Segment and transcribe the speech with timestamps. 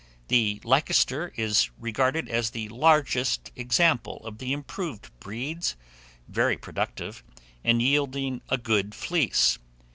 [0.29, 5.75] The Leicester is regarded as the largest example of the improved breeds,
[6.27, 7.23] very productive,
[7.63, 9.59] and yielding a good fleece.